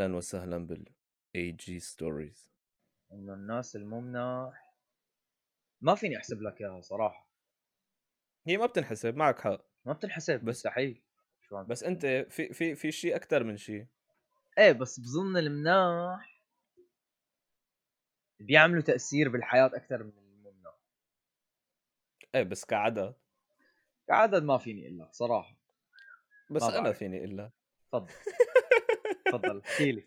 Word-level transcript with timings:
أهلا 0.00 0.16
وسهلا 0.16 0.58
بال 0.66 0.84
اي 1.36 1.50
جي 1.52 1.80
ستوريز 1.80 2.50
انه 3.12 3.34
الناس 3.34 3.76
المو 3.76 4.00
مناح 4.00 4.74
ما 5.80 5.94
فيني 5.94 6.16
أحسب 6.16 6.42
لك 6.42 6.60
إياها 6.60 6.80
صراحة. 6.80 7.28
هي 8.46 8.56
ما 8.56 8.66
بتنحسب 8.66 9.16
معك 9.16 9.40
حق. 9.40 9.60
ما 9.84 9.92
بتنحسب 9.92 10.40
بس- 10.40 10.56
مستحيل. 10.56 11.02
بس؟ 11.68 11.82
أنت 11.84 12.06
في 12.30 12.52
في 12.52 12.74
في 12.74 12.92
شيء 12.92 13.16
أكثر 13.16 13.44
من 13.44 13.56
شيء 13.56 13.86
إيه 14.58 14.72
بس 14.72 15.00
بظن 15.00 15.36
المناح 15.36 16.42
بيعملوا 18.40 18.82
تأثير 18.82 19.28
بالحياة 19.28 19.66
أكثر 19.66 20.02
من 20.02 20.12
المو 20.18 20.50
مناح 20.50 20.74
إيه 22.34 22.42
بس 22.42 22.64
كعدد. 22.64 23.14
كعدد 24.08 24.42
ما 24.42 24.58
فيني 24.58 24.88
لك 24.88 25.12
صراحة. 25.12 25.56
بس 26.50 26.62
ما 26.62 26.78
أنا. 26.78 26.92
فيني 26.92 27.24
إلا. 27.24 27.50
تفضل. 27.92 28.12
تفضل 29.28 29.62
احكي 29.66 29.92
لي. 29.92 30.04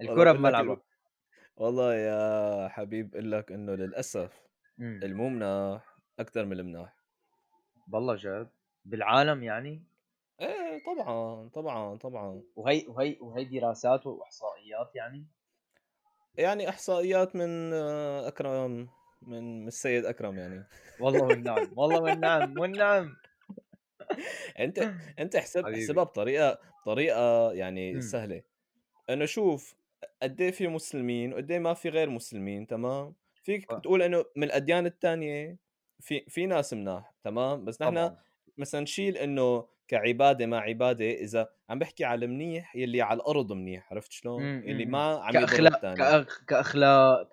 الكرة 0.00 0.32
بملعبك 0.32 0.82
والله 1.56 1.94
يا 1.94 2.68
حبيب 2.68 3.14
أقول 3.14 3.32
لك 3.32 3.52
إنه 3.52 3.74
للأسف 3.74 4.42
مم. 4.78 5.00
المو 5.02 5.28
مناح 5.28 5.96
أكثر 6.18 6.44
من 6.44 6.52
المناح. 6.60 6.96
والله 7.92 8.14
جد؟ 8.18 8.48
بالعالم 8.84 9.42
يعني؟ 9.42 9.82
إيه 10.40 10.82
طبعا 10.86 11.48
طبعا 11.48 11.96
طبعا. 11.96 12.42
وهي 12.56 12.84
وهي 12.88 13.16
وهي 13.20 13.44
دراسات 13.44 14.06
وإحصائيات 14.06 14.90
يعني؟ 14.94 15.26
يعني 16.34 16.68
إحصائيات 16.68 17.36
من 17.36 17.72
أكرم 18.26 18.88
من 19.22 19.60
من 19.62 19.66
السيد 19.68 20.04
أكرم 20.04 20.38
يعني. 20.38 20.64
والله 21.00 21.22
والنعم 21.28 21.72
والله 21.76 22.00
والنعم 22.00 22.58
والنعم. 22.58 23.16
أنت 24.58 24.78
أنت 25.18 25.36
احسب 25.36 25.62
حبيبي. 25.64 25.80
احسبها 25.80 26.04
بطريقة 26.04 26.58
طريقه 26.84 27.52
يعني 27.52 27.94
مم. 27.94 28.00
سهلة 28.00 28.42
انه 29.10 29.24
شوف 29.24 29.74
قد 30.22 30.40
إيه 30.40 30.50
في 30.50 30.68
مسلمين 30.68 31.32
وقد 31.32 31.50
إيه 31.50 31.58
ما 31.58 31.74
في 31.74 31.88
غير 31.88 32.10
مسلمين 32.10 32.66
تمام 32.66 33.14
فيك 33.42 33.72
آه. 33.72 33.78
تقول 33.78 34.02
إنه 34.02 34.24
من 34.36 34.44
الأديان 34.44 34.86
الثانية 34.86 35.58
في 36.00 36.24
في 36.28 36.46
ناس 36.46 36.74
مناح 36.74 37.14
تمام 37.24 37.64
بس 37.64 37.82
نحن 37.82 37.94
طبعا 37.94 38.16
مثلا 38.58 38.80
نشيل 38.80 39.16
إنه 39.16 39.68
كعبادة 39.88 40.46
ما 40.46 40.58
عبادة 40.58 41.04
إذا 41.10 41.48
عم 41.70 41.78
بحكي 41.78 42.04
على 42.04 42.24
المنيح 42.24 42.76
يلي 42.76 43.02
على 43.02 43.16
الأرض 43.16 43.52
منيح 43.52 43.92
عرفت 43.92 44.12
شلون؟ 44.12 44.42
مم، 44.42 44.62
يلي 44.66 44.84
مم، 44.84 44.90
ما 44.90 45.20
عم 45.24 45.32
كأخلاق 45.32 45.94
كأخ... 45.94 46.44
كأخلاق 46.44 47.32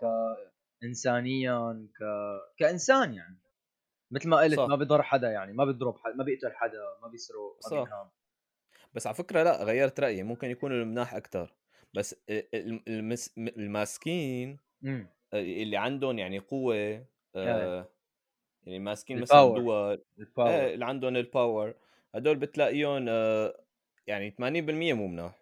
كانسانيا 0.82 1.88
ك... 2.00 2.04
كإنسان 2.58 3.14
يعني 3.14 3.40
مثل 4.12 4.30
ما 4.30 4.38
قلت 4.38 4.58
صح. 4.58 4.68
ما 4.68 4.76
بيضر 4.76 5.04
حدا 5.04 5.32
يعني 5.32 5.54
ما 5.54 5.66
بيضرب 5.66 5.98
حدا 5.98 6.16
ما 6.16 6.24
بيقتل 6.24 6.52
حدا 6.52 6.80
ما 7.02 7.08
بيسرق 7.08 7.56
ما 7.64 7.70
صح. 7.70 8.12
بس 8.94 9.08
على 9.08 9.16
فكرة 9.16 9.44
لأ 9.44 9.64
غيرت 9.64 10.00
رأيي 10.00 10.24
ممكن 10.24 10.50
يكونوا 10.50 10.78
المناح 10.78 11.14
أكثر 11.14 11.54
بس 11.94 12.16
ال- 12.30 12.90
المس... 12.90 13.38
الماسكين 13.38 14.60
امم. 14.84 15.08
اللي 15.34 15.78
عندهم 15.78 16.20
يعني 16.20 16.40
قوة 16.40 17.06
آه 17.36 17.90
يعني 18.66 18.80
ماسكين 18.80 19.22
مثلا. 19.22 19.38
دول 19.42 20.02
ال 20.20 20.25
power 20.25 20.50
إيه 20.50 20.74
اللي 20.74 20.86
عندهم 20.86 21.16
ال 21.16 21.25
power 21.25 21.74
هدول 22.16 22.36
بتلاقيهم 22.36 23.06
آه 23.10 23.64
يعني 24.08 24.32
80% 24.32 24.40
مو 24.94 25.08
مناح. 25.08 25.40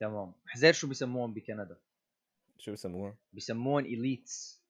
تمام. 0.00 0.32
حزير 0.46 0.72
شو 0.72 0.88
بيسموهم 0.88 1.34
بكندا؟ 1.34 1.76
شو 2.58 2.72
بسموها؟ 2.72 3.16
بيسموهم 3.32 3.84
elites 3.84 4.62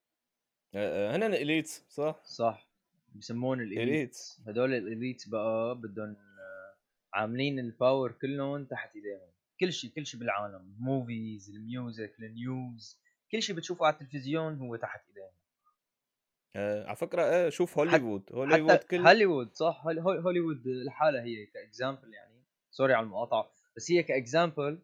آه 0.75 1.13
آه، 1.13 1.17
هن 1.17 1.23
ال 1.23 1.30
elite 1.30 1.67
صح؟ 1.89 2.21
صح. 2.25 2.69
بيسموهم 3.15 3.61
ال 3.61 3.64
elite 3.64 3.79
elite 3.89 4.19
هدول 4.47 4.75
ال 4.75 4.84
elite 4.84 5.29
بقى 5.29 5.75
بدهم 5.75 6.09
آه، 6.17 6.28
عاملين 7.15 7.59
ال 7.59 7.68
power 7.68 8.13
كلهم 8.13 8.65
تحت 8.65 8.95
إيديهم. 8.97 9.29
كل 9.61 9.73
شيء 9.73 9.91
كل 9.91 10.07
شيء 10.07 10.21
بالعالم. 10.21 10.75
movies 10.81 11.51
ال 11.51 11.61
music 11.61 12.15
ال 12.21 12.37
news 12.37 13.01
كل 13.33 13.43
شيء 13.43 13.57
بتشوفه 13.57 13.87
على 13.87 13.95
التلفزيون 13.95 14.59
هو 14.59 14.77
تحت 14.77 15.01
إيديهم. 15.09 15.33
آه 16.57 16.85
على 16.87 16.97
فكرة 16.97 17.23
إيه 17.23 17.49
شوف 17.49 17.79
هوليوود 17.79 18.23
هوليوود. 18.33 18.71
حتى 18.73 18.87
كل 18.87 19.07
هوليوود 19.07 19.55
صح؟ 19.55 19.83
هول- 19.87 19.99
هول- 19.99 20.19
هوليوود 20.19 20.63
لحالها 20.67 21.23
هي 21.23 21.47
ك 21.47 21.55
example 21.55 22.15
يعني. 22.15 22.43
sorry 22.71 22.95
على 22.95 23.05
المقاطعة. 23.05 23.51
بس 23.77 23.91
هي 23.91 24.03
ك 24.03 24.12
example 24.12 24.79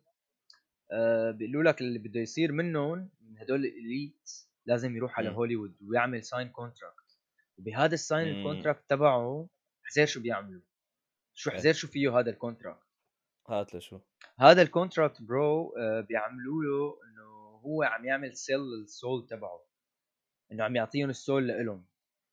آه 0.93 1.31
بيقولوا 1.31 1.63
لك 1.63 1.81
اللي 1.81 1.99
بده 1.99 2.21
يصير 2.21 2.53
منهم 2.53 3.11
من 3.21 3.39
هدول 3.39 3.65
ال 3.65 3.76
elite 3.76 4.31
لازم 4.67 4.97
يروح 4.97 5.19
على. 5.19 5.29
هوليوود 5.29 5.75
ويعمل 5.83 6.25
sign 6.25 6.49
contract 6.49 7.19
وبهذا 7.59 7.95
ال 7.95 8.02
sign 8.02 8.33
مم. 8.33 8.39
ال 8.39 8.44
contract 8.44 8.85
تبعه 8.91 9.49
حزير 9.85 10.07
شو 10.07 10.21
بيعملوا؟ 10.21 10.61
شو 11.35 11.51
إيه. 11.51 11.57
حزير 11.57 11.75
شو 11.75 11.89
فيه 11.89 12.19
هذا 12.19 12.31
ال 12.31 12.37
contract 12.37 12.85
هات 13.49 13.75
لشو 13.75 14.01
هذا 14.41 14.63
ال 14.63 14.69
contract 14.69 15.23
bro 15.23 15.77
آه 15.77 16.01
بيعملوا 16.01 16.63
له 16.65 16.99
إنه 17.05 17.25
هو 17.65 17.83
عم 17.83 18.05
يعمل 18.05 18.37
sell 18.37 18.61
لل 18.61 18.83
soul 18.83 19.27
تبعه. 19.27 19.65
إنه 20.53 20.65
عم 20.65 20.77
يعطيهم 20.77 21.11
ال 21.11 21.18
soul 21.18 21.47
لإلهم. 21.49 21.87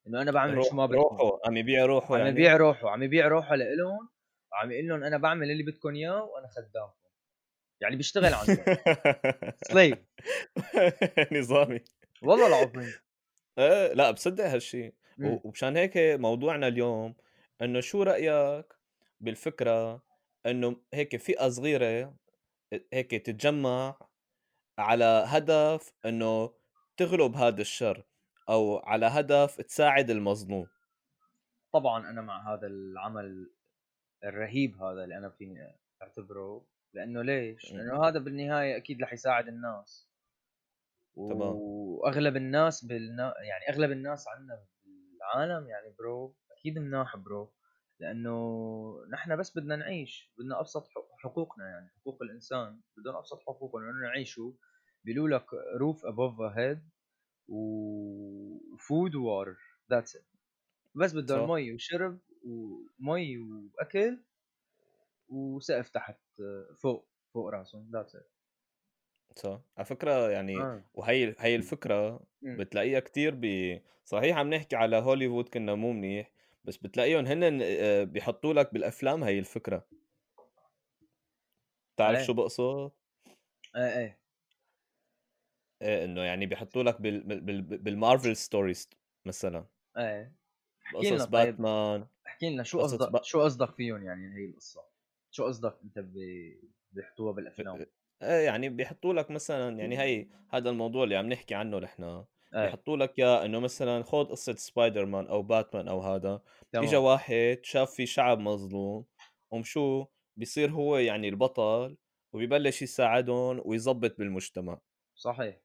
إنه 0.07 0.21
أنا 0.21 0.31
بعمل 0.31 0.65
شو 0.65 0.75
ما 0.75 0.85
بدكم 0.85 1.15
روحه 1.17 1.39
عم 1.45 1.57
يبيع 1.57 1.85
روحه 1.85 2.15
عم 2.15 2.19
يعني. 2.19 2.29
يبيع 2.29 2.57
روحه 2.57 2.89
عم 2.89 3.03
يبيع 3.03 3.27
روحه 3.27 3.55
لإلهم. 3.55 4.09
وعم 4.51 4.71
يقول 4.71 4.87
لهم 4.87 5.03
أنا 5.03 5.17
بعمل 5.17 5.51
اللي 5.51 5.63
بدكم 5.63 5.95
إياه 5.95 6.23
وأنا 6.23 6.47
خدامكم. 6.47 7.09
يعني 7.81 7.95
بيشتغل 7.95 8.33
عندهم. 8.33 8.77
سليف 9.71 9.99
نظامي. 11.39 11.79
والله 12.21 12.47
العظيم. 12.47 12.93
إيه 13.59 13.93
لا 13.93 14.11
بصدق 14.11 14.45
هالشيء 14.45 14.93
ومشان 15.19 15.77
هيك 15.77 15.97
موضوعنا 15.97 16.67
اليوم 16.67 17.15
إنه 17.61 17.79
شو 17.79 18.03
رأيك 18.03 18.80
بالفكرة 19.21 20.03
إنه 20.45 20.81
هيك 20.93 21.15
فئة 21.17 21.49
صغيرة 21.49 22.15
هيك 22.93 23.11
تتجمع 23.11 23.97
على 24.77 25.23
هدف 25.27 25.93
إنه 26.05 26.53
تغلب 26.97 27.35
هذا 27.35 27.61
الشر 27.61 28.03
أو 28.49 28.77
على 28.77 29.05
هدف 29.05 29.61
تساعد 29.61 30.09
المظلوم 30.09 30.67
طبعا 31.73 32.09
أنا 32.09 32.21
مع 32.21 32.53
هذا 32.53 32.67
العمل 32.67 33.51
الرهيب 34.23 34.75
هذا 34.83 35.03
اللي 35.03 35.17
أنا 35.17 35.29
فيني 35.29 35.77
أعتبره 36.01 36.65
لأنه 36.93 37.21
ليش؟ 37.21 37.73
لأنه 37.73 38.07
هذا 38.07 38.19
بالنهاية 38.19 38.77
أكيد 38.77 39.01
رح 39.01 39.13
يساعد 39.13 39.47
الناس 39.47 40.07
تمام. 41.15 41.55
وأغلب 41.55 42.35
الناس 42.35 42.85
بالنا... 42.85 43.33
يعني 43.37 43.69
أغلب 43.69 43.91
الناس 43.91 44.27
عندنا 44.27 44.65
بالعالم 44.85 45.67
يعني 45.67 45.95
bro 45.99 46.35
أكيد 46.51 46.79
مناح 46.79 47.17
bro 47.17 47.53
لأنه 48.01 48.35
نحن 49.13 49.37
بس 49.37 49.57
بدنا 49.59 49.77
نعيش 49.77 50.33
بدنا 50.39 50.61
أبسط 50.61 50.87
حق- 50.87 51.15
حقوقنا 51.23 51.65
يعني 51.69 51.89
حقوق 51.89 52.23
الإنسان 52.23 52.81
بدنا 52.97 53.19
أبسط 53.19 53.39
حقوقنا 53.41 53.85
انه 53.91 54.07
نعيشوا 54.09 54.53
بيقولوا 55.05 55.39
لك 55.39 55.47
roof 55.79 56.05
above 56.05 56.41
head 56.41 56.89
و 57.49 57.83
food 57.83 59.15
water 59.15 59.57
that's 59.91 60.15
it 60.17 60.25
بس 60.95 61.13
بدهم. 61.15 61.51
مي 61.51 61.73
وشرب 61.73 62.19
ومي 62.43 63.37
وأكل 63.39 64.23
وسقف 65.29 65.89
تحت 65.89 66.19
فوق 66.81 67.09
فوق 67.33 67.47
راسهم 67.49 67.89
that's 67.93 68.15
it 68.15 68.31
صح 69.35 69.61
على 69.77 69.85
فكرة 69.85 70.29
يعني 70.31 70.57
آه. 70.61 70.83
وهي 70.93 71.35
هي 71.39 71.55
الفكرة. 71.55 72.19
بتلاقيها 72.41 72.99
كتير 72.99 73.35
ب 73.35 73.45
صحيح 74.05 74.37
عم 74.37 74.49
نحكي 74.53 74.75
على 74.75 74.95
هوليوود 74.97 75.49
كنا 75.49 75.75
مو 75.75 75.91
منيح 75.93 76.31
بس 76.63 76.77
بتلاقيهم 76.77 77.25
هن 77.25 77.59
آه، 77.63 78.03
بيحطوا 78.03 78.53
لك 78.53 78.73
بالأفلام 78.73 79.23
هي 79.23 79.39
الفكرة. 79.39 79.87
تعرف 81.97 82.19
إيه. 82.19 82.25
شو 82.25 82.33
بقصد؟ 82.33 82.91
إيه 83.75 83.97
إيه. 83.99 84.21
إيه 85.81 86.05
إنه 86.05 86.21
يعني 86.21 86.45
بيحطوا 86.45 86.83
لك 86.83 87.01
بال... 87.01 87.23
بال... 87.23 87.41
بال... 87.41 87.77
بال 87.77 87.92
Marvel 87.92 88.35
stories 88.35 88.89
مثلا. 89.25 89.65
إيه. 89.97 90.35
احكي 90.85 91.09
لنا 91.09 91.25
طيب 91.25 91.31
باتمان 91.31 92.07
احكي 92.27 92.49
لنا 92.49 92.63
شو 92.63 92.81
قصدك 92.81 93.11
بق- 93.11 93.23
شو 93.23 93.41
قصدك 93.41 93.71
فيهم 93.75 94.03
يعني 94.03 94.35
هي 94.35 94.45
القصة؟ 94.45 94.81
شو 95.31 95.45
قصدك 95.45 95.77
أنت 95.83 95.99
ب- 95.99 96.59
بيحطوها 96.91 97.31
بالأفلام؟ 97.31 97.85
إيه 98.21 98.45
يعني 98.45 98.69
بيحطوا 98.69 99.13
لك 99.13 99.31
مثلا 99.31 99.79
يعني 99.79 99.99
هي 99.99 100.27
هذا 100.49 100.69
الموضوع 100.69 101.03
اللي 101.03 101.15
عم 101.15 101.25
نحكي 101.29 101.55
عنه 101.55 101.79
نحن. 101.79 102.25
إيه. 102.55 102.65
بيحطوا 102.65 102.97
لك 102.97 103.19
إياه 103.19 103.45
إنه 103.45 103.59
مثلا 103.59 104.03
خذ 104.03 104.25
قصة 104.25 104.55
سبايدر 104.55 105.05
مان 105.05 105.27
أو 105.27 105.41
باتمان 105.41 105.87
أو 105.87 106.01
هذا 106.01 106.41
اجى 106.75 106.97
واحد 106.97 107.59
شاف 107.63 107.91
في 107.91 108.05
شعب 108.05 108.39
مظلوم 108.39 109.05
ومشو 109.51 110.05
بيصير 110.37 110.71
هو 110.71 110.97
يعني 110.97 111.29
البطل 111.29 111.97
وبيبلش 112.33 112.81
يساعدهم 112.81 113.61
ويظبط 113.65 114.17
بالمجتمع. 114.17 114.79
صحيح. 115.15 115.61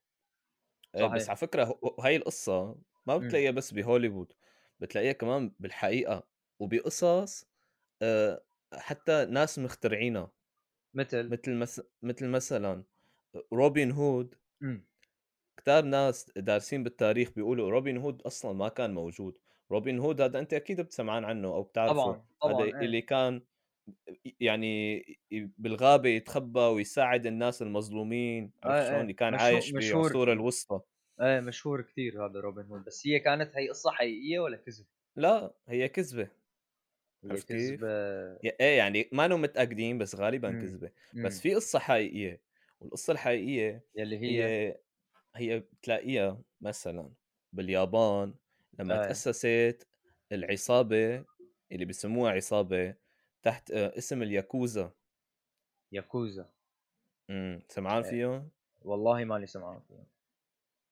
إيه 0.95 1.07
بس 1.07 1.21
صحيح. 1.21 1.29
على 1.29 1.37
فكرة 1.37 1.81
هاي 2.01 2.17
القصة 2.17 2.77
ما 3.07 3.19
مم. 3.19 3.27
بتلاقيها 3.27 3.51
بس 3.51 3.73
بهوليوود 3.73 4.33
بتلاقيها 4.81 5.13
كمان 5.13 5.53
بالحقيقة 5.59 6.27
وبقصص 6.61 7.47
آه، 8.03 8.45
حتى 8.75 9.25
ناس 9.31 9.59
مخترعينها. 9.59 10.33
مثل؟ 10.95 11.29
مثل 11.31 11.55
مس... 11.55 11.83
مثل 12.03 12.29
مثلا 12.29 12.85
روبن 13.53 13.91
هود 13.91 14.35
مم. 14.61 14.87
كتار 15.57 15.85
ناس 15.85 16.31
دارسين 16.37 16.83
بالتاريخ 16.85 17.31
بيقولوا 17.37 17.71
روبن 17.71 17.97
هود 17.97 18.23
أصلا 18.23 18.53
ما 18.53 18.69
كان 18.69 18.95
موجود 18.95 19.39
روبن 19.73 19.99
هود 19.99 20.21
هذا 20.21 20.39
أنت 20.39 20.55
أكيد 20.55 20.81
بتسمع 20.81 21.25
عنه 21.25 21.49
أو 21.49 21.63
بتعرفه 21.63 21.95
طبعا 22.03 22.27
طبعا 22.41 22.65
هذا 22.65 22.75
إيه 22.81 22.87
اللي 22.87 23.03
كان 23.03 23.43
يعني 24.41 25.03
بالغابة 25.59 26.09
يتخبى 26.09 26.61
ويساعد 26.61 27.27
الناس 27.27 27.63
المظلومين 27.63 28.53
عرفت 28.65 28.83
إيه 28.83 28.83
شلون؟ 28.83 29.07
إيه 29.09 29.17
كان 29.17 29.35
مشهور 29.35 29.43
عايش 29.43 29.73
بعصور 29.73 30.33
الوسطى 30.33 30.81
إيه 31.21 31.41
مشهور 31.41 31.83
كثير 31.83 32.27
هذا 32.27 32.41
روبن 32.41 32.67
هود 32.67 32.85
بس 32.85 33.07
هي 33.07 33.21
كانت 33.21 33.57
هي 33.57 33.69
قصة 33.69 33.91
حقيقية 33.91 34.39
ولا 34.41 34.57
كذب؟ 34.57 34.87
لا 35.17 35.55
هي 35.69 35.89
كذبة 35.89 36.31
هي 37.25 37.31
عرفت 37.31 37.49
كيف؟ 37.49 37.81
كذبة 37.81 37.89
إيه 38.45 38.79
يعني 38.79 39.09
ما 39.13 39.27
نو 39.29 39.37
متأكدين 39.37 39.99
بس 39.99 40.15
غالبا 40.15 40.51
مم. 40.51 40.61
كذبة 40.61 40.93
مم. 41.13 41.23
بس 41.23 41.41
في 41.41 41.55
قصة 41.55 41.79
حقيقية 41.79 42.43
والقصة 42.81 43.13
الحقيقية 43.13 43.85
يلي 43.95 44.19
هي 44.19 44.45
هي 44.45 44.81
هي 45.37 45.61
بتلاقيها 45.61 46.43
مثلا 46.61 47.11
باليابان 47.53 48.35
لما 48.79 48.95
إيه 48.95 49.09
تأسست 49.09 49.87
العصابة 50.33 51.25
اللي 51.73 51.85
بسموها 51.85 52.33
عصابة 52.33 52.95
تحت 53.43 53.71
آه، 53.71 53.99
اسم 53.99 54.23
الياكوزا 54.23 54.93
ياكوزا 55.93 56.51
إمم 57.31 57.63
سمعان 57.69 58.03
إيه. 58.03 58.11
فيهم؟ 58.11 58.51
والله 58.83 59.25
ماني 59.25 59.47
سمعان 59.47 59.81
فيها 59.81 60.07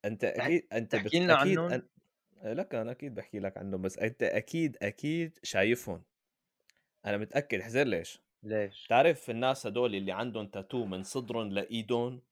أنت 0.04 0.24
أكيد 0.24 0.66
أنت 0.72 0.92
تحكي 0.92 1.18
بت... 1.18 1.22
لنا 1.22 1.42
أكيد 1.42 1.58
عنهم؟ 1.58 1.72
أن... 1.72 1.88
لك 2.44 2.74
أنا 2.74 2.90
أكيد 2.90 3.14
بحكي 3.14 3.38
لك 3.38 3.56
عنهم 3.58 3.82
بس 3.82 3.98
أنت 3.98 4.22
أكيد 4.22 4.76
أكيد 4.82 5.38
شايفهم 5.42 6.02
أنا 7.06 7.16
متأكد 7.16 7.60
حزر 7.60 7.84
ليش 7.84 8.22
ليش؟ 8.42 8.86
بتعرف 8.86 9.30
الناس 9.30 9.66
هدول 9.66 9.94
اللي 9.94 10.12
عندهم 10.12 10.46
تاتو 10.46 10.84
من 10.84 11.02
صدرهم 11.02 11.52
لإيدهم 11.52 12.22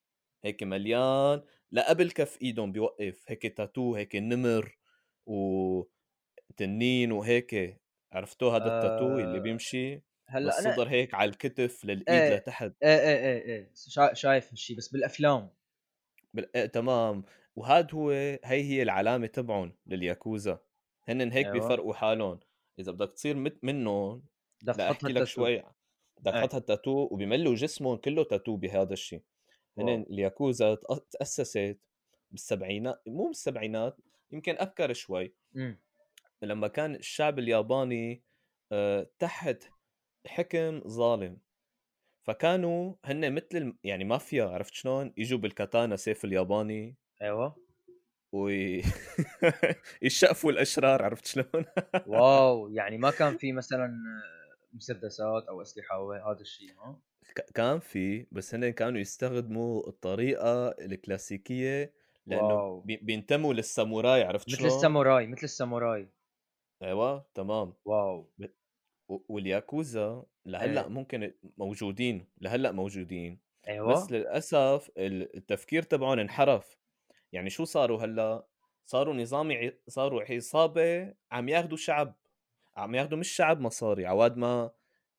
هيك 0.44 0.62
مليان 0.62 1.42
لقبل 1.72 2.10
كف 2.10 2.38
إيدهم 2.42 2.72
بيوقف 2.72 3.24
هيك 3.28 3.46
تاتو 3.56 3.94
هيك 3.94 4.16
نمر 4.16 4.78
وتنين 5.26 7.12
وهيك 7.12 7.80
عرفتوا 8.12 8.52
هذا 8.56 8.66
التاتو 8.66 9.18
اللي 9.18 9.38
آه 9.38 9.42
بيمشي؟ 9.42 10.02
هلأ 10.28 10.58
أنا 10.58 10.68
بالصدر 10.68 10.88
هيك 10.88 11.14
على 11.14 11.30
الكتف 11.30 11.84
للإيد 11.84 12.08
إيه 12.08 12.36
لتحت. 12.36 12.72
إيه 12.82 12.88
إيه 12.88 13.16
إيه 13.16 13.42
إيه 13.42 13.70
شا- 13.74 14.14
شايف 14.14 14.50
هالشيء 14.50 14.76
بس 14.76 14.88
بالأفلام. 14.88 15.50
بال... 16.34 16.56
إيه 16.56 16.66
تمام. 16.66 17.24
وهاد 17.56 17.94
هو 17.94 18.10
هي 18.10 18.40
هي 18.44 18.82
العلامة 18.82 19.26
تبعهم 19.26 19.72
للياكوزا. 19.86 20.58
هن 21.08 21.32
هيك 21.32 21.46
أيوه. 21.46 21.52
بيفرقوا 21.52 21.94
حالهم. 21.94 22.40
إذا 22.78 22.92
بدك 22.92 23.12
تصير 23.12 23.36
مت 23.36 23.64
منهم 23.64 24.22
بدك 24.62 24.76
تحط 24.76 25.04
لك 25.04 25.24
شوي 25.24 25.62
بدك 26.20 26.34
إيه. 26.34 26.40
تحط 26.40 26.54
هالتاتو 26.54 27.08
وبيملوا 27.10 27.54
جسمهم 27.54 27.96
كله 27.96 28.24
تاتو 28.24 28.56
بهذا 28.56 28.92
الشيء 28.92 29.22
هن 29.78 29.88
الياكوزا 30.10 30.74
تأسست 31.10 31.78
بالسبعينات 32.30 33.02
مو 33.06 33.26
بالسبعينات 33.26 33.96
يمكن 34.32 34.56
أبكر 34.58 34.92
شوي. 34.92 35.34
إمم. 35.56 35.80
لما 36.42 36.68
كان 36.68 36.94
الشعب 36.94 37.38
الياباني 37.38 38.22
آه، 38.72 39.10
تحت 39.18 39.64
حكم 40.26 40.80
ظالم. 40.88 41.38
فكانوا 42.22 42.94
هن 43.04 43.34
مثل 43.34 43.76
يعني 43.84 44.04
مافيا 44.04 44.44
عرفت 44.44 44.74
شلون؟ 44.74 45.12
يجوا 45.16 45.38
بالكاتانا 45.38 45.96
سيف 45.96 46.24
الياباني. 46.24 46.96
أيوه. 47.22 47.56
وي 48.32 48.82
يشقفوا 50.02 50.52
الأشرار 50.52 51.02
عرفت 51.02 51.26
شلون؟ 51.26 51.64
wow 52.06 52.68
يعني 52.68 52.98
ما 52.98 53.10
كان 53.10 53.36
في 53.36 53.52
مثلا 53.52 53.92
مسدسات 54.72 55.46
أو 55.48 55.62
أسلحة 55.62 55.94
أو 55.96 56.12
هذا 56.12 56.40
الشيء 56.40 56.72
ها 56.78 57.00
كان 57.54 57.78
في 57.78 58.26
بس 58.32 58.54
هن 58.54 58.70
كانوا 58.70 59.00
يستخدموا 59.00 59.88
الطريقة 59.88 60.68
الكلاسيكية 60.68 61.92
لأنه 62.26 62.42
wow. 62.54 62.80
بي- 62.80 62.96
بينتموا 62.96 63.54
للساموراي 63.54 64.22
عرفت 64.22 64.48
مثل 64.48 64.56
شلون؟ 64.58 64.68
الساموراي 64.70 65.26
مثل 65.26 65.42
الساموراي. 65.44 66.08
أيوه 66.82 67.26
تمام. 67.34 67.74
wow. 67.84 68.30
والياكوزا 69.08 70.24
لهلأ 70.46 70.82
إيه. 70.82 70.88
ممكن 70.88 71.32
موجودين 71.58 72.26
لهلأ 72.40 72.72
موجودين. 72.72 73.34
بس 73.34 73.68
أيوه 73.68 74.06
للأسف 74.10 74.90
ال- 74.98 75.36
التفكير 75.36 75.82
تبعهم 75.82 76.18
انحرف. 76.18 76.78
يعني 77.32 77.50
شو 77.50 77.64
صاروا 77.64 78.02
هلأ؟ 78.04 78.46
صاروا 78.86 79.14
نظام 79.14 79.72
صاروا 79.88 80.22
عصابة 80.22 81.14
عم 81.32 81.48
ياخذوا 81.48 81.76
شعب. 81.76 82.14
عم 82.76 82.94
ياخذوا 82.94 83.18
مش 83.18 83.28
شعب 83.28 83.60
مصاري 83.60 84.06
عواد 84.06 84.36
ما 84.36 84.70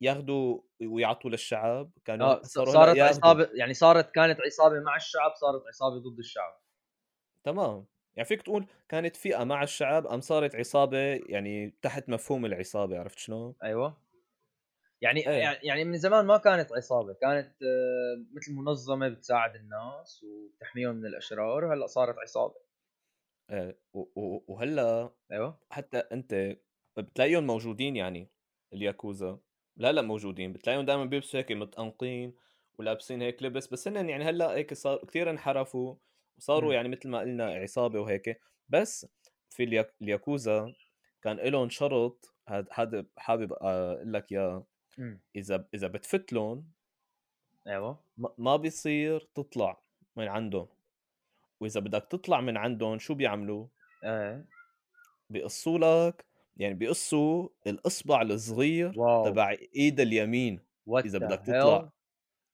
ياخذوا 0.02 0.62
ويعطوا 0.82 1.30
للشعب. 1.30 1.92
كانوا 2.06 2.28
هلا 2.28 2.42
صارت 2.44 3.00
عصابة 3.00 3.50
يعني 3.54 3.74
صارت 3.74 4.12
كانت 4.12 4.40
عصابة 4.42 4.80
مع 4.80 4.96
الشعب 4.96 5.32
صارت 5.36 5.68
عصابة 5.68 5.96
ضد 6.00 6.20
الشعب. 6.20 6.64
تمام. 7.44 7.86
يعني 8.16 8.28
فيك 8.28 8.42
تقول 8.42 8.66
كانت 8.90 9.16
فئة 9.16 9.44
مع 9.44 9.64
الشعب 9.64 10.08
أم 10.08 10.22
صارت 10.22 10.56
عصابة 10.56 10.98
يعني 11.30 11.78
تحت 11.82 12.10
مفهوم 12.10 12.46
العصابة 12.46 13.00
عرفت 13.00 13.18
شلون؟ 13.20 13.56
أيوه. 13.64 13.98
يعني 15.02 15.28
إيه. 15.28 15.60
يعني 15.64 15.86
من 15.86 15.98
زمان 15.98 16.26
ما 16.26 16.38
كانت 16.38 16.72
عصابة 16.74 17.14
كانت 17.14 17.62
آه، 17.64 18.26
مثل 18.34 18.54
منظمة 18.54 19.10
بتساعد 19.10 19.56
الناس 19.56 20.24
وبتحميهم 20.24 20.96
من 20.96 21.06
الأشرار 21.06 21.66
وهلا 21.66 21.88
صارت 21.88 22.16
عصابة. 22.20 22.56
إيه 23.52 23.80
وهلأ 24.48 25.14
أيوه. 25.32 25.60
حتى 25.72 25.98
أنت 25.98 26.58
بتلاقيهم 26.98 27.48
موجودين 27.48 27.96
يعني 27.96 28.28
الياكوزا. 28.74 29.40
لا 29.78 29.92
لا 29.92 30.02
موجودين. 30.02 30.54
بتلاقيهم 30.54 30.86
دائما 30.86 31.06
بيلبسوا 31.06 31.40
هيك 31.40 31.52
متأنقين 31.52 32.34
ولابسين 32.78 33.22
هيك 33.22 33.44
لبس. 33.44 33.68
بس 33.68 33.88
هن 33.88 34.10
يعني 34.10 34.24
هلأ 34.24 34.52
هيك 34.52 34.74
صار 34.74 35.06
كثير 35.06 35.30
انحرفوا 35.30 35.96
وصاروا 36.38 36.74
يعني 36.74 36.90
مثل 36.90 37.10
ما 37.10 37.20
قلنا 37.20 37.46
عصابة 37.46 38.00
وهيك. 38.00 38.40
بس 38.70 39.08
في 39.50 39.64
الياك- 39.64 39.96
الياكوزا 40.02 40.74
كان 41.22 41.38
لهم 41.38 41.70
شرط. 41.70 42.34
هذا 42.48 43.06
حابب 43.18 43.54
أقول 43.54 44.14
لك 44.14 44.32
إياه. 44.32 44.66
إذا 45.36 45.68
إذا 45.74 45.88
بتفت 45.88 46.34
لهم 46.34 46.72
أيوه. 47.68 48.00
ما 48.18 48.34
ما 48.38 48.56
بيصير 48.56 49.20
تطلع 49.36 49.82
من 50.16 50.28
عندهم. 50.28 50.68
وإذا 51.60 51.80
بدك 51.80 52.08
تطلع 52.10 52.42
من 52.42 52.58
عندهم 52.58 53.00
شو 53.00 53.14
بيعملوا؟ 53.14 53.68
إيه. 54.04 54.46
بيقصوا 55.30 55.78
لك 55.80 56.26
يعني 56.58 56.74
بيقصوا 56.74 57.50
الإصبع 57.68 58.22
الصغير 58.22 59.00
wow! 59.00 59.26
تبع 59.26 59.56
إيد 59.76 60.00
اليمين 60.00 60.60
what 60.86 61.06
إذا 61.06 61.20
ذا 61.20 61.26
بدك 61.28 61.40
تطلع. 61.46 61.90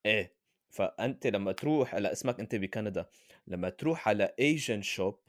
إيه 0.06 0.36
فأنت 0.70 1.28
لما 1.28 1.52
تروح 1.52 1.96
على 1.96 2.12
اسمك 2.12 2.40
أنت 2.40 2.56
بكندا 2.56 3.06
لما 3.48 3.70
تروح 3.70 4.08
على 4.08 4.34
Asian 4.40 4.82
shop 4.82 5.20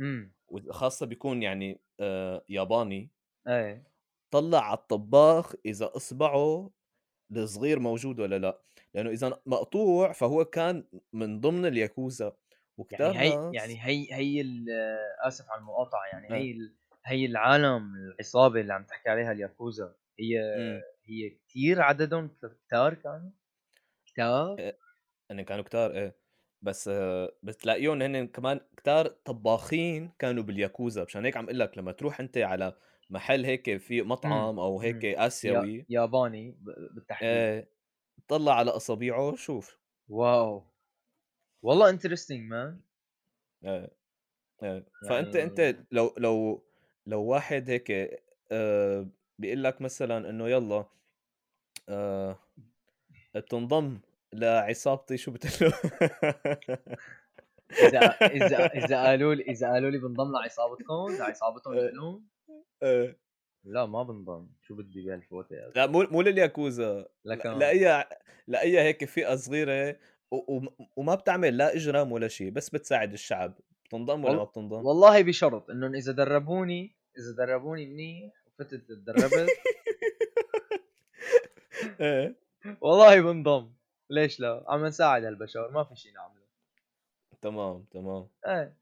إمم. 0.00 0.32
خاصة 0.70 1.06
بيكون 1.06 1.42
يعني 1.42 1.80
آه 2.00 2.44
ياباني 2.48 3.10
إيه 3.48 3.92
طلع 4.30 4.58
على 4.64 4.78
الطباخ 4.78 5.54
إذا 5.66 5.90
إصبعه 5.96 6.70
الصغير 7.36 7.78
موجود 7.78 8.20
ولا 8.20 8.38
لأ. 8.38 8.62
لأنه 8.94 9.10
إذا 9.10 9.40
مقطوع 9.46 10.12
فهو 10.12 10.44
كان 10.44 10.84
من 11.12 11.40
ضمن 11.40 11.66
الياكوزا. 11.66 12.24
يعني 12.24 12.36
وكتار 12.78 13.12
هي 13.12 13.36
ناس 13.36 13.54
يعني 13.54 13.74
هي 13.86 14.14
هي 14.14 14.40
ال- 14.40 14.66
آسف 15.20 15.50
على 15.50 15.60
المقاطعة 15.60 16.04
يعني 16.12 16.32
آه. 16.32 16.34
هي 16.36 16.52
هي 17.06 17.26
العالم 17.26 17.94
العصابة 17.94 18.60
اللي 18.60 18.72
عم 18.74 18.84
تحكي 18.84 19.08
عليها 19.10 19.32
الياكوزا 19.32 19.94
هي 20.20 20.40
امم 20.40 20.82
هي 21.06 21.30
كثير 21.48 21.82
عددهم 21.82 22.30
كتار 22.68 22.94
كانوا؟ 22.94 23.30
كتار؟ 24.06 24.72
هن 25.30 25.42
كانوا 25.42 25.64
كتار 25.64 25.92
إيه. 25.92 26.16
بس 26.62 26.88
آه، 26.88 27.32
بتلاقيهم 27.42 28.02
هن 28.02 28.26
كمان 28.26 28.60
كتار 28.76 29.08
طباخين 29.08 30.12
كانوا 30.18 30.42
بالياكوزا 30.42 31.04
مشان 31.04 31.24
هيك 31.24 31.36
عم 31.36 31.44
أقول 31.44 31.58
لك 31.58 31.78
لما 31.78 31.92
تروح 31.92 32.20
أنت 32.20 32.38
على 32.38 32.76
محل 33.10 33.44
هيك 33.44 33.76
في 33.76 34.02
مطعم 34.02 34.58
أو 34.58 34.80
هيك 34.80 35.04
آسيوي 35.04 35.86
ياباني 35.88 36.58
بالتحديد. 36.94 37.28
إيه 37.28 37.68
طلع 38.28 38.54
على 38.54 38.70
اصابيعه 38.70 39.36
شوف 39.36 39.78
wow. 40.08 40.64
والله 41.62 41.90
interesting 41.90 42.50
man 42.50 42.80
إيه 43.64 43.90
إيه. 44.62 44.86
فأنت 45.08 45.36
أنت 45.36 45.58
يعني 45.58 45.86
لو 45.92 46.14
لو 46.18 46.64
لو 47.06 47.22
واحد 47.22 47.70
هيك 47.70 47.90
آه 48.52 49.08
بيقول 49.38 49.64
لك 49.64 49.80
مثلا 49.80 50.30
إنه 50.30 50.48
يلا 50.48 50.84
آه 51.88 52.38
بتنضم 53.34 54.00
لعصابتي 54.32 55.16
شو 55.16 55.30
بتقول 55.30 55.72
إذا 57.82 58.00
إذا 58.22 58.66
إذا 58.84 59.02
قالوا 59.02 59.34
لي 59.34 59.42
إذا 59.42 59.72
قالوا 59.72 59.90
لي 59.90 59.98
بنضم 59.98 60.32
لعصابتكم 60.32 61.06
لعصابتهم 61.18 61.74
إيه، 61.74 61.90
لهم. 61.90 62.26
لا 63.64 63.86
ما 63.86 64.02
بنضم. 64.02 64.48
شو 64.62 64.74
بدي 64.74 65.02
بهالفوتة 65.02 65.56
يا 65.56 65.72
لا 65.76 65.86
مو 65.86 66.02
مو 66.02 66.22
للياكوزا. 66.22 67.06
لأي 67.24 68.04
لأي 68.46 68.80
هيك 68.80 69.04
فئة 69.04 69.36
صغيرة 69.36 69.96
وما 70.96 71.14
بتعمل 71.14 71.56
لا 71.56 71.76
إجرام 71.76 72.12
ولا 72.12 72.28
شيء 72.28 72.50
بس 72.50 72.70
بتساعد 72.70 73.12
الشعب. 73.12 73.54
بتنضم 73.92 74.24
ولا 74.24 74.36
ما. 74.36 74.44
بتنضم؟ 74.44 74.86
والله 74.86 75.22
بشرط 75.22 75.70
إنهم 75.70 75.94
إذا 75.94 76.12
دربوني 76.12 76.96
إذا 77.18 77.46
دربوني 77.46 77.86
منيح 77.86 78.32
وفتت 78.46 78.88
تدربت 78.88 79.48
إيه. 82.00 82.36
والله 82.80 83.20
بنضم. 83.20 83.72
ليش 84.10 84.40
لا؟ 84.40 84.64
عم 84.68 84.86
نساعد 84.86 85.24
هالبشر 85.24 85.70
ما 85.70 85.84
في 85.84 85.96
شيء 85.96 86.12
نعمله. 86.12 86.42
تمام 87.42 87.84
تمام. 87.90 88.28
إيه. 88.46 88.76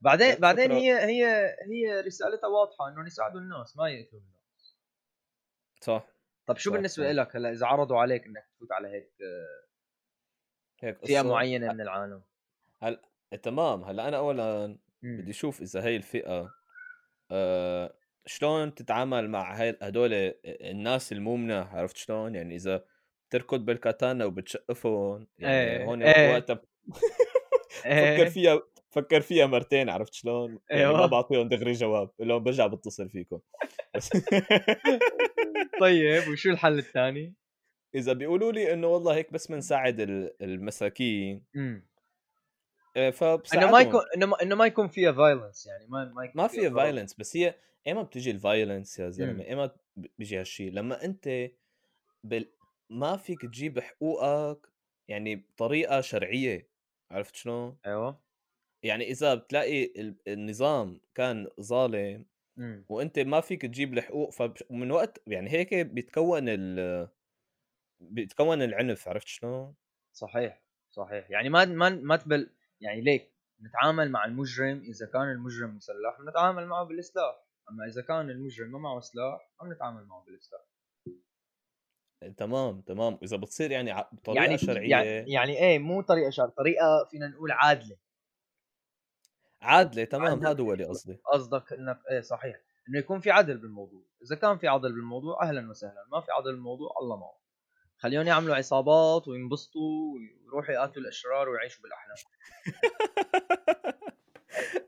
بعدين 0.00 0.28
لا، 0.28 0.38
بعدين 0.38 0.72
هي 0.72 0.92
هي 1.04 1.56
هي 1.72 2.00
رسالتها 2.00 2.46
واضحة 2.46 2.88
انهم 2.88 3.06
يساعدوا 3.06 3.40
الناس 3.40 3.76
ما 3.76 3.88
يقتلوا 3.90 4.20
الناس. 4.20 4.76
صح. 5.80 6.06
طب 6.46 6.56
شو 6.56 6.70
صح، 6.70 6.76
بالنسبة. 6.76 7.12
لك 7.12 7.36
هلا 7.36 7.50
إذا 7.52 7.66
عرضوا 7.66 7.98
عليك 7.98 8.26
إنك 8.26 8.46
تفوت 8.56 8.72
على 8.72 8.88
هيك 8.88 9.12
هيك 10.80 11.06
فئة 11.06 11.22
معينة 11.22 11.72
من 11.72 11.80
العالم؟ 11.80 12.22
هل 12.82 13.00
تمام، 13.42 13.84
هلأ 13.84 14.08
أنا 14.08 14.16
أولًا 14.16 14.78
إمم. 15.04 15.18
بدي 15.18 15.30
أشوف 15.30 15.62
إذا 15.62 15.84
هي 15.84 15.96
الفئة 15.96 16.50
آآ 17.32 17.94
شلون 18.26 18.74
تتعامل 18.74 19.30
مع 19.30 19.54
هاي 19.60 19.78
هدول 19.82 20.10
الناس 20.46 21.12
المُمنة 21.12 21.54
عرفت 21.60 21.96
شلون؟ 21.96 22.34
يعني 22.34 22.56
إذا 22.56 22.84
بتركض 23.30 23.60
بالكاتانا 23.66 24.24
وبتشقّفهم 24.24 25.28
يعني 25.38 25.78
إيه، 25.78 25.84
هون 25.84 26.02
إيه. 26.02 26.16
وقتها 26.22 26.62
فكّر 27.96 28.26
إيه. 28.26 28.26
فيها 28.26 28.62
فكّر 28.90 29.20
فيها 29.20 29.46
مرتين 29.46 29.90
عرفت 29.90 30.14
شلون؟ 30.14 30.60
يعني 30.74 30.94
ما 30.94 31.06
أيوه. 31.06 31.06
باعطيهم 31.06 31.48
دغري 31.48 31.72
جواب، 31.72 32.10
لهم 32.20 32.44
بارجع 32.44 32.66
باتصل 32.66 33.10
فيكم 33.10 33.40
طيب 35.80 36.28
وشو 36.28 36.50
الحل 36.50 36.78
الثاني؟ 36.78 37.34
إذا 37.94 38.12
بيقولوا 38.12 38.52
لي 38.52 38.72
إنه 38.72 38.86
والله 38.86 39.14
هيك 39.14 39.32
بس 39.32 39.48
بنساعد 39.52 40.00
ال 40.00 40.42
المساكين 40.42 41.44
إمم. 42.96 43.04
آآ 43.04 43.42
إنه 43.54 43.70
ما. 43.70 43.80
يكون 43.80 44.00
إنه 44.16 44.26
ما 44.26 44.42
إنه 44.42 44.54
ما 44.54 44.66
يكون 44.66 44.88
فيها 44.88 45.12
violence 45.12 45.66
يعني 45.66 45.86
ما 45.88 46.04
ما 46.04 46.24
يكون 46.24 46.42
ما 46.42 46.48
فيها 46.48 46.70
violence 46.70 47.14
بس 47.18 47.36
هي 47.36 47.54
ايمت 47.86 48.06
بتيجي 48.06 48.32
الviolence 48.38 49.00
يا 49.00 49.04
إمم. 49.04 49.10
زلمه 49.10 49.44
ايمت 49.44 49.74
ب 49.96 50.06
بيجي 50.18 50.40
هالشي 50.40 50.70
لما 50.70 51.04
أنت 51.04 51.50
بال... 52.24 52.52
ما 52.90 53.16
فيك 53.16 53.42
تجيب 53.42 53.80
حقوقك 53.80 54.72
يعني 55.08 55.36
بطريقة 55.36 56.00
شرعية 56.00 56.68
عرفت 57.10 57.36
شلون؟ 57.36 57.76
أيوه 57.86 58.20
يعني 58.82 59.10
إذا 59.10 59.34
بتلاقي 59.34 59.84
ال- 59.84 60.16
النظام 60.28 61.00
كان 61.14 61.48
ظالم 61.60 62.26
إمم. 62.58 62.84
وأنت 62.88 63.18
ما 63.18 63.40
فيك 63.40 63.62
تجيب 63.62 63.94
الحقوق 63.94 64.30
فمن 64.32 64.90
وقت 64.90 65.22
يعني 65.26 65.50
هيك 65.50 65.74
بيتكون 65.74 66.48
ال 66.48 67.08
بيتكون 68.00 68.62
العنف 68.62 69.08
عرفت 69.08 69.26
شلون؟ 69.26 69.74
صحيح 70.12 70.62
صحيح 70.90 71.30
يعني 71.30 71.48
ما 71.48 71.64
ما 71.64 71.88
ما 71.90 72.16
تبل 72.16 72.50
يعني 72.80 73.00
ليك 73.00 73.34
نتعامل 73.62 74.10
مع 74.10 74.24
المجرم 74.24 74.78
إذا 74.78 75.06
كان 75.06 75.30
المجرم 75.30 75.76
مسلح 75.76 76.20
بنتعامل 76.20 76.66
معه 76.66 76.84
بالسلاح 76.84 77.44
أما 77.70 77.86
إذا 77.86 78.02
كان 78.02 78.30
المجرم 78.30 78.72
ما 78.72 78.78
معه 78.78 79.00
سلاح 79.00 79.50
ما 79.62 79.68
بنتعامل 79.68 80.06
معه 80.06 80.24
بالسلاح 80.24 80.64
تمام 82.36 82.80
تمام. 82.80 83.18
إذا 83.22 83.36
بتصير 83.36 83.70
يعني 83.70 84.04
بطريقة 84.12 84.44
يعني 84.44 84.58
شرعية 84.58 84.88
يعني 84.88 85.32
يعني 85.32 85.58
إيه 85.58 85.78
مو 85.78 86.00
طريقة 86.00 86.30
شرع 86.30 86.48
طريقة 86.48 87.08
فينا 87.10 87.28
نقول 87.28 87.52
عادلة. 87.52 87.96
عادلة 89.62 90.04
تمام. 90.04 90.46
هذا 90.46 90.62
هو 90.62 90.72
اللي 90.72 90.84
قصدي. 90.84 91.20
قصدك 91.32 91.72
إنك 91.72 91.98
إيه 92.10 92.20
صحيح. 92.20 92.56
إنه 92.88 92.98
يكون 92.98 93.20
في 93.20 93.30
عدل 93.30 93.58
بالموضوع. 93.58 94.02
إذا 94.22 94.36
كان 94.36 94.58
في 94.58 94.68
عدل 94.68 94.92
بالموضوع 94.92 95.42
أهلا 95.42 95.70
وسهلا. 95.70 96.04
ما 96.12 96.20
في 96.20 96.32
عدل 96.32 96.52
بالموضوع 96.52 96.94
الله 97.02 97.16
معه. 97.16 97.43
خليهم 98.04 98.26
يعملوا 98.26 98.56
عصابات 98.56 99.28
وينبسطوا 99.28 100.14
ويروحوا 100.14 100.74
يقاتلوا 100.74 101.04
الأشرار 101.04 101.48
ويعيشوا 101.48 101.82
بالأحلام. 101.82 102.16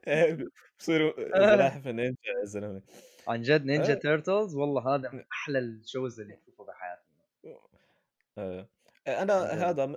بصيروا 0.79 1.13
سلاحف 1.55 1.89
النينجا 1.89 2.19
يا 2.41 2.45
زلمة. 2.45 2.83
عن 3.29 3.43
جد 3.43 3.65
نينجا 3.65 3.95
إيه. 3.95 4.01
Turtles 4.01 4.55
والله 4.55 4.95
هذا 4.95 5.11
من 5.11 5.25
أحلى 5.33 5.59
ال 5.59 5.69
shows 5.69 6.21
اللي 6.21 6.37
تشوفه 6.37 6.65
بحياتي 6.65 7.03
آه. 8.39 8.69
أنا. 9.09 9.35
هذا 9.71 9.97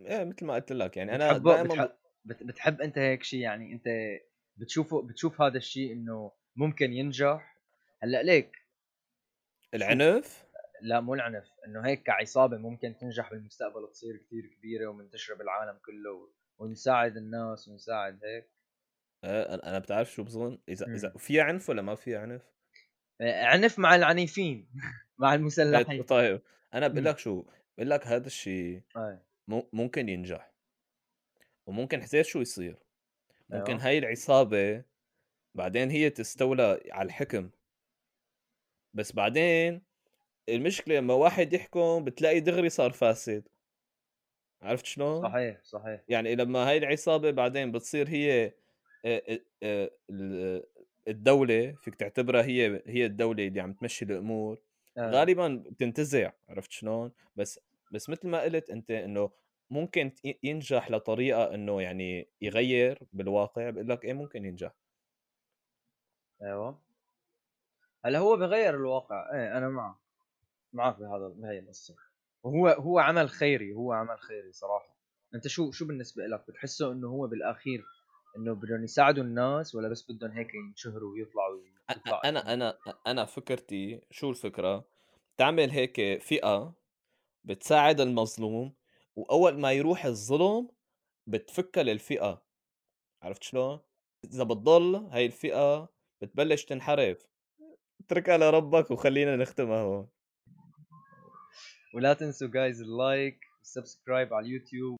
إيه 0.00 0.24
مثل 0.24 0.46
ما 0.46 0.54
قلت 0.54 0.72
لك 0.72 0.96
يعني 0.96 1.14
أنا 1.14 1.38
دائما 1.38 1.62
بتحب, 1.74 1.90
بت- 2.24 2.42
بتحب 2.42 2.80
أنت 2.80 2.98
هيك 2.98 3.22
شيء 3.22 3.40
يعني 3.40 3.72
أنت 3.72 3.84
بتشوفه 4.56 5.02
بتشوف 5.02 5.40
هذا 5.42 5.56
الشيء 5.56 5.92
إنه 5.92 6.32
ممكن 6.56 6.92
ينجح؟ 6.92 7.56
هلأ 8.02 8.22
ليك 8.22 8.62
العنف؟ 9.74 10.51
لا 10.82 11.00
مو 11.00 11.14
العنف 11.14 11.52
إنه 11.66 11.86
هيك 11.86 12.02
كعصابة 12.02 12.56
ممكن 12.56 12.96
تنجح 12.96 13.30
بالمستقبل 13.30 13.90
تصير 13.92 14.16
كثير 14.16 14.46
كبيرة 14.46 14.86
ومنتشره 14.86 15.34
بالعالم 15.34 15.78
كله 15.78 16.28
ونساعد 16.58 17.16
الناس 17.16 17.68
ونساعد 17.68 18.24
هيك. 18.24 18.50
آه، 19.24 19.54
أنا 19.54 19.68
أنا 19.68 19.78
بتعرف 19.78 20.12
شو 20.12 20.24
بظن؟ 20.24 20.58
اذا. 20.68 20.86
إذا 20.86 21.10
فيها 21.18 21.44
عنف 21.44 21.68
ولا 21.68 21.82
ما 21.82 21.94
فيها 21.94 22.18
عنف؟ 22.18 22.42
آه، 23.20 23.44
عنف 23.44 23.78
مع 23.78 23.94
العنيفين 23.94 24.68
مع 25.18 25.30
إيه، 25.30 25.38
المسلحين 25.38 26.02
طيب. 26.02 26.40
أنا 26.74 26.88
بقول. 26.88 27.04
لك 27.04 27.18
شو 27.18 27.44
بقول 27.76 27.90
لك 27.90 28.06
هذا 28.06 28.26
الشيء 28.26 28.82
ممكن 29.48 30.08
ينجح. 30.08 30.52
وممكن 31.66 32.02
حسيت 32.02 32.26
شو 32.26 32.40
يصير؟ 32.40 32.76
ممكن. 33.48 33.76
هاي 33.76 33.98
العصابة 33.98 34.84
بعدين 35.54 35.90
هي 35.90 36.10
تستولى 36.10 36.80
على 36.90 37.06
الحكم. 37.06 37.50
بس 38.94 39.12
بعدين 39.12 39.91
المشكلة 40.48 40.96
لما 40.96 41.14
واحد 41.14 41.52
يحكم 41.52 42.04
بتلاقي 42.04 42.40
دغري 42.40 42.68
صار 42.68 42.92
فاسد. 42.92 43.48
عرفت 44.62 44.86
شلون؟ 44.86 45.22
صحيح 45.22 45.58
صحيح. 45.62 46.00
يعني 46.08 46.34
لما 46.34 46.68
هاي 46.68 46.78
العصابة 46.78 47.30
بعدين 47.30 47.72
بتصير 47.72 48.08
هي 48.08 48.44
آه، 49.04 49.22
آه، 49.28 49.40
آه، 49.62 49.90
ال- 50.10 50.64
الدولة 51.08 51.72
فيك 51.82 51.94
تعتبرها 51.94 52.42
هي 52.42 52.82
هي 52.86 53.06
الدولة 53.06 53.46
اللي 53.46 53.60
عم 53.60 53.72
تمشي 53.72 54.04
الأمور. 54.04 54.58
آه. 54.98 55.10
غالبا 55.10 55.62
بتنتزع 55.70 56.32
عرفت 56.48 56.70
شلون؟ 56.70 57.12
بس 57.36 57.60
بس 57.92 58.08
مثل 58.10 58.28
ما 58.28 58.40
قلت 58.42 58.70
أنت 58.70 58.90
إنه 58.90 59.30
ممكن 59.70 60.12
ينجح 60.42 60.90
لطريقة 60.90 61.54
إنه 61.54 61.82
يعني 61.82 62.28
يغير 62.40 62.98
بالواقع 63.12 63.70
بقول 63.70 63.88
لك 63.88 64.04
إيه 64.04 64.12
ممكن 64.12 64.44
ينجح. 64.44 64.72
أيوه. 66.42 66.82
هلأ 68.04 68.18
هو 68.18 68.36
بغير 68.36 68.74
الواقع. 68.74 69.30
إيه 69.34 69.58
أنا 69.58 69.94
معك 70.72 71.00
معك 71.00 71.10
بهذا 71.10 71.28
بهي 71.28 71.58
القصة. 71.58 71.96
وهو 72.42 72.68
هو 72.68 72.98
عمل 72.98 73.30
خيري 73.30 73.72
هو 73.72 73.92
عمل 73.92 74.18
خيري 74.18 74.52
صراحة. 74.52 74.96
أنت 75.34 75.48
شو 75.48 75.70
شو 75.70 75.86
بالنسبة 75.86 76.26
لك؟ 76.26 76.44
بتحسه 76.48 76.92
إنه 76.92 77.08
هو 77.08 77.26
بالأخير 77.26 77.84
إنه 78.36 78.54
بدهم 78.54 78.84
يساعدوا 78.84 79.24
الناس 79.24 79.74
ولا 79.74 79.88
بس 79.88 80.10
بدهم 80.10 80.30
هيك 80.30 80.54
ينشهروا 80.54 81.12
ويطلعوا 81.12 81.60
يطلع 81.90 82.20
أنا 82.24 82.54
أنا 82.54 82.78
أنا 83.06 83.24
فكرتي 83.24 84.00
شو 84.10 84.30
الفكرة؟ 84.30 84.84
تعمل 85.36 85.70
هيك 85.70 86.22
فئة 86.22 86.74
بتساعد 87.44 88.00
المظلوم 88.00 88.72
وأول 89.16 89.58
ما 89.60 89.72
يروح 89.72 90.04
الظلم 90.04 90.68
بتفكها 91.26 91.82
للفئة. 91.82 92.42
عرفت 93.22 93.42
شلون؟ 93.42 93.80
إذا 94.24 94.44
بتضل 94.44 94.96
هاي 94.96 95.26
الفئة 95.26 95.88
بتبلش 96.20 96.64
تنحرف. 96.64 97.28
اتركها 98.00 98.38
لربك 98.38 98.90
وخلينا 98.90 99.36
نختمها 99.36 99.82
هون. 99.82 100.08
ولا 101.93 102.13
تنسوا 102.13 102.47
جايز 102.47 102.81
اللايك 102.81 103.39
والسبسكرايب 103.59 104.33
على 104.33 104.45
اليوتيوب 104.45 104.95